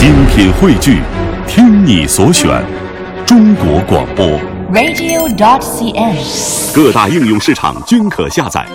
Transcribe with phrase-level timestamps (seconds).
[0.00, 1.02] 精品汇聚，
[1.46, 2.48] 听你所选，
[3.26, 4.24] 中国广播。
[4.72, 6.74] radio.dot.cn，。
[6.74, 8.66] 各大应用市场均可下载。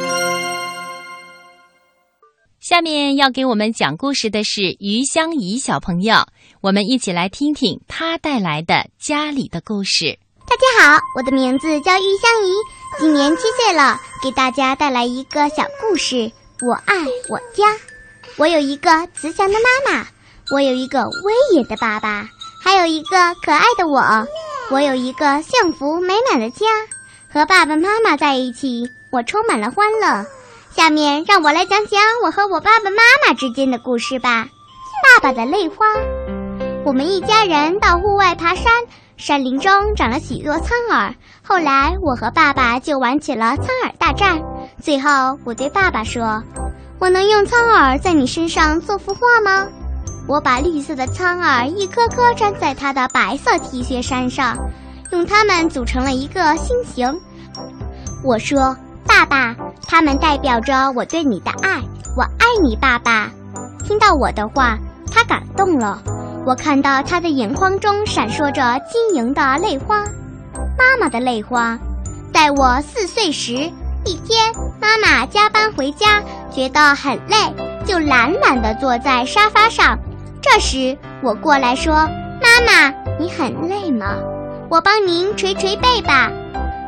[2.59, 6.27] 下面要给我们讲故事的是于香怡小朋友，
[6.61, 10.19] 我们一起来听听她带来的家里的故事。
[10.45, 12.53] 大家好，我的名字叫于香怡，
[12.99, 16.31] 今年七岁了，给大家带来一个小故事。
[16.61, 16.93] 我爱
[17.29, 17.63] 我家。
[18.37, 20.07] 我有一个慈祥的妈妈，
[20.51, 22.29] 我有一个威严的爸爸，
[22.63, 24.27] 还有一个可爱的我。
[24.71, 26.65] 我有一个幸福美满的家，
[27.31, 30.25] 和爸爸妈妈在一起，我充满了欢乐。
[30.75, 34.47] 下面让我来讲讲我和我爸爸妈妈之间的故事吧。
[35.03, 35.85] 爸爸的泪花。
[36.83, 38.71] 我们一家人到户外爬山，
[39.17, 41.15] 山林中长了许多苍耳。
[41.43, 44.41] 后来我和爸爸就玩起了苍耳大战。
[44.81, 46.43] 最后我对爸爸说
[46.99, 49.67] ：“我能用苍耳在你身上做幅画吗？”
[50.27, 54.57] 我把绿色的苍耳一颗颗粘在他的白色 T 恤衫上，
[55.11, 57.13] 用它们组成了一个心形。
[58.23, 59.55] 我说：“爸爸，
[59.87, 61.79] 它们代表着我对你的爱，
[62.17, 63.29] 我爱你，爸爸。”
[63.85, 64.77] 听到我的话，
[65.11, 66.01] 他感动了。
[66.43, 70.03] 我看到他的眼眶中闪烁着晶莹的泪花，
[70.75, 71.77] 妈妈的泪花。
[72.33, 73.53] 在我四岁时，
[74.05, 74.51] 一天
[74.81, 77.37] 妈妈加班回家，觉得很累，
[77.85, 79.97] 就懒懒地坐在沙发上。
[80.47, 81.93] 这时我过来说
[82.39, 84.15] ：“妈妈，你很累吗？
[84.69, 86.31] 我帮您捶捶背吧。”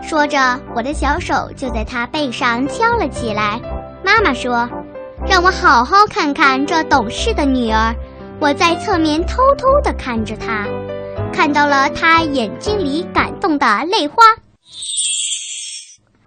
[0.08, 3.60] 说着，我的小手就在她背上敲了起来。
[4.06, 4.70] 妈妈说
[5.28, 7.96] ：“让我好好看看这懂事的女儿。”
[8.40, 10.68] 我在侧面偷偷地看着她，
[11.34, 14.18] 看到了她眼睛里感动的泪花。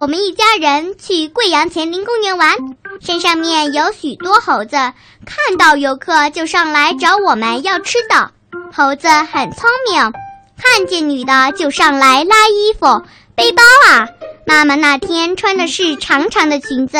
[0.01, 2.55] 我们一家人去贵阳黔灵公园玩，
[3.01, 8.31] 山上面有许多猴子，看到游客就上来找我们要吃的。
[8.73, 10.11] 猴子很聪明，
[10.57, 13.03] 看见女的就上来拉衣服、
[13.35, 14.07] 背包啊。
[14.47, 16.97] 妈妈那天穿的是长长的裙子，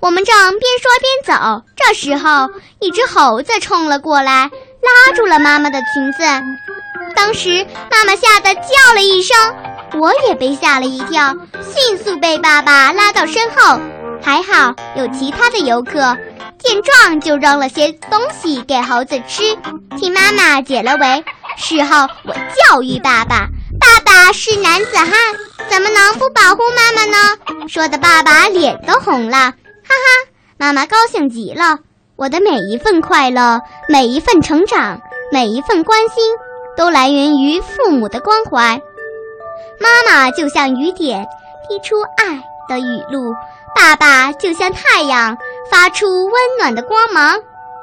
[0.00, 2.48] 我们正边说边走，这时候
[2.80, 4.50] 一只猴子冲了过来，
[4.80, 6.22] 拉住了妈妈的裙子。
[7.14, 9.36] 当时妈妈吓得叫了一声，
[9.94, 13.80] 我也被吓了一跳，迅速被爸爸拉到身后。
[14.20, 16.16] 还好有其他的游客，
[16.58, 19.56] 见状就扔了些东西给猴子吃，
[19.96, 21.24] 替妈妈解了围。
[21.56, 23.46] 事后我教育爸爸
[23.80, 25.10] ：“爸爸是男子汉。”
[25.70, 27.68] 怎么能不保护妈妈呢？
[27.68, 30.30] 说的爸爸脸都红了，哈哈！
[30.56, 31.78] 妈妈高兴极了。
[32.16, 35.00] 我的每一份快乐，每一份成长，
[35.30, 36.34] 每一份关心，
[36.76, 38.80] 都来源于父母的关怀。
[40.08, 41.28] 妈妈就像雨点，
[41.68, 42.24] 滴出爱
[42.66, 43.30] 的雨露；
[43.74, 45.36] 爸爸就像太阳，
[45.70, 47.34] 发出温暖的光芒；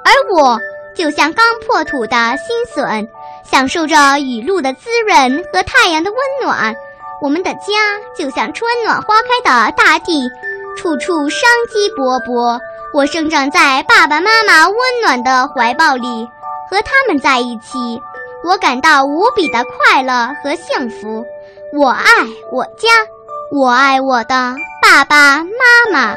[0.03, 0.59] 而我
[0.95, 3.07] 就像刚破土的新笋，
[3.43, 6.75] 享受着雨露的滋润和太阳的温暖。
[7.21, 10.27] 我们的家就像春暖花开的大地，
[10.75, 12.59] 处处生机勃勃。
[12.91, 16.27] 我生长在爸爸妈妈温暖的怀抱里，
[16.71, 18.01] 和他们在一起，
[18.43, 21.23] 我感到无比的快乐和幸福。
[21.77, 22.05] 我爱
[22.53, 22.87] 我家，
[23.51, 26.15] 我爱我的爸爸妈妈。